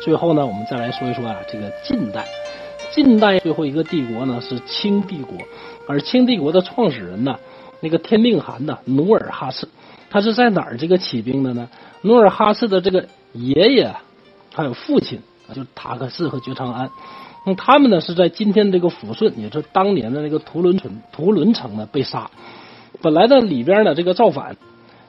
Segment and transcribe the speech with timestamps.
[0.00, 2.24] 最后呢，我们再来说一说啊，这个近代，
[2.92, 5.36] 近代最后一个帝国呢是清帝国，
[5.88, 7.36] 而清帝国的创始人呢，
[7.80, 9.66] 那个天命汗呢，努尔哈赤，
[10.08, 11.68] 他是在哪儿这个起兵的呢？
[12.02, 13.92] 努尔哈赤的这个爷爷
[14.54, 15.20] 还有父亲，
[15.52, 16.88] 就是塔克氏和觉昌安，
[17.44, 22.30] 那他们呢是在今天这个抚顺，也就是当年的那个图伦城，图伦城呢被杀。
[23.02, 24.56] 本来呢里边呢这个造反，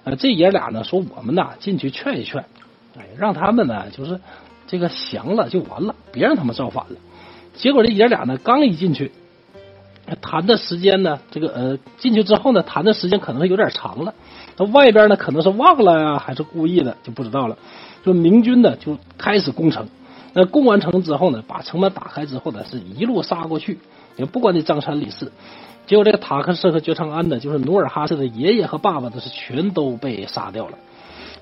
[0.03, 2.43] 呃这爷俩呢说我们呐进去劝一劝，
[2.97, 4.19] 哎让他们呢就是
[4.69, 6.95] 这个降了就完了，别让他们造反了。
[7.55, 9.11] 结果这爷俩呢刚一进去，
[10.21, 14.13] 谈的时间呢这个呃进去之后呢谈的时间可能有点长了，
[14.57, 17.57] 那外边呢可能是忘了呀还是故意的就不知道了。
[18.05, 19.87] 就明军呢就开始攻城，
[20.33, 23.79] 那攻完城之后呢把城门打开之后呢是一路杀过去，
[24.15, 25.31] 也不管你张三李四。
[25.85, 30.77] 结果这个塔克氏和觉昌安呢，就是努尔哈赤的爷爷和爸爸，都是全都被杀掉了，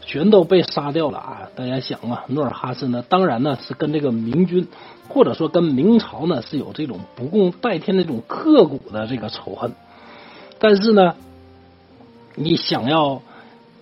[0.08, 1.50] 全都被杀掉了啊！
[1.54, 4.66] 大家想啊，努尔哈赤呢，当然呢是跟这个明军，
[5.10, 9.74] 或者说跟明朝呢是有这种不共戴天的这种刻骨的这个仇恨，
[10.60, 11.14] 但是呢，
[12.36, 13.22] 你想要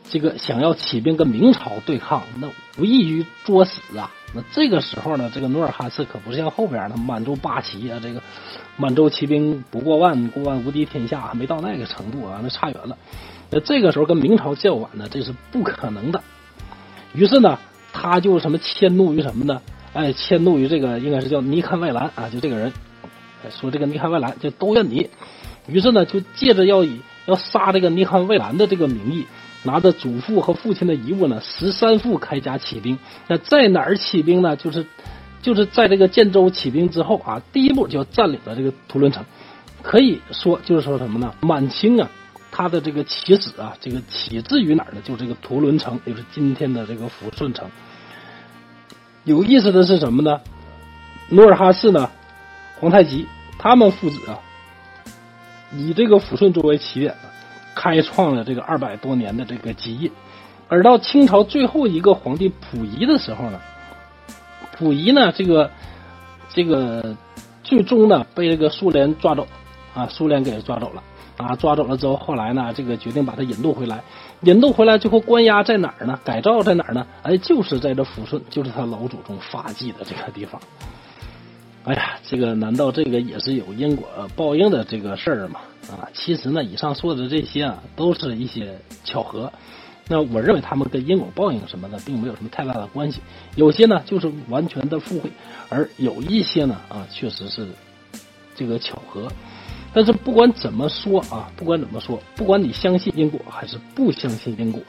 [0.09, 2.49] 这个想要起兵跟明朝对抗，那
[2.79, 4.11] 无异于作死啊！
[4.33, 8.19] 那这个时候呢，这个努尔哈赤可不是像后边的满洲八旗啊，这个
[8.77, 12.97] 满洲骑兵不过万，过万无敌天下，还没到那个程度啊，那差远了。
[13.49, 16.21] 那这个时候跟明朝叫板呢，这是不可能的。
[17.13, 17.57] 于是呢，
[17.93, 19.61] 他就什么迁怒于什么呢？
[19.93, 22.71] 哎，迁怒于这个应该是叫尼堪外兰啊，就这个人
[23.49, 25.09] 说这个尼堪外兰就都怨你。
[25.67, 29.25] 于是呢，就借着要以要杀这个尼堪外兰的这个名义。
[29.63, 32.99] 拿着祖父和父亲的遗物呢，十三副铠甲起兵。
[33.27, 34.55] 那在哪儿起兵呢？
[34.55, 34.85] 就是，
[35.41, 39.25] 就是在这个建州起兵之后啊，第一步就占领了这个图伦城。
[39.81, 41.33] 可以说，就是说什么呢？
[41.41, 42.07] 满清啊，
[42.55, 45.01] 它的这个起始啊，这个起自于哪儿呢？
[45.03, 47.69] 就这个图伦城，就是今天的这个抚顺城。
[49.25, 50.39] 有意思的是什么呢？
[51.27, 52.09] 努尔哈赤呢，
[52.79, 53.27] 皇太极
[53.59, 54.39] 他们父子啊，
[55.73, 57.13] 以这个抚顺作为起点。
[57.77, 60.09] 开创了这个二百多年的这个基业，
[60.69, 63.59] 而到清朝最后一个皇帝溥仪的时候呢，
[64.77, 65.69] 溥仪呢这个
[66.47, 67.17] 这个
[67.65, 69.45] 最终呢被这个苏联抓走
[69.93, 71.03] 啊，苏联给抓走了
[71.37, 74.03] 啊，抓走了之后，后来呢这个决定把他引渡回来，
[74.41, 76.19] 引渡回来最后关押在哪儿呢？
[76.23, 77.05] 改造在哪儿呢？
[77.23, 80.61] 哎，就是在这抚顺，就是他老祖宗发迹的这个地方。
[81.83, 85.59] 哎呀，这个难道这个也是有因果报应的这个事儿吗？
[85.89, 89.51] 啊，其实呢，以上说的这些啊，都是一些巧合。
[90.07, 93.21] 那我认为他们跟因果报应什么的，并没有什么太大的关系。
[93.55, 95.29] 有些呢，就是完全的附会；
[95.69, 97.67] 而有一些呢，啊，确实是
[98.55, 99.27] 这个巧合。
[99.95, 104.81] 但是不管怎么说啊，不管怎么说，不管你相信因果还是不相信因果，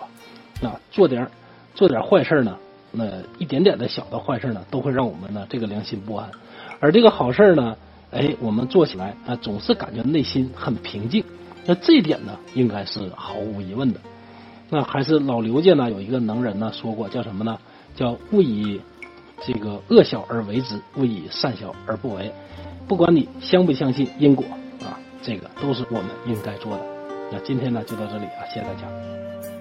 [0.61, 1.31] 那，做点
[1.77, 2.59] 做点坏事呢，
[2.91, 3.05] 那
[3.39, 6.29] 一点点的小的坏事呢，都会让我们呢这个良心不安。
[6.81, 7.77] 而这个好事呢，
[8.11, 11.25] 哎，我们做起来啊，总是感觉内心很平静。
[11.65, 14.01] 那这一点呢，应该是毫无疑问的。
[14.69, 17.57] 那还是老刘家呢，有一个能人呢说过，叫什么呢？
[17.95, 18.81] 叫勿以
[19.47, 22.33] 这个恶小而为之，勿以善小而不为。
[22.89, 24.45] 不管你相不相信因果，
[25.27, 26.85] 这个都是我们应该做的。
[27.33, 29.56] 那今天呢，就到这里啊，谢谢大家。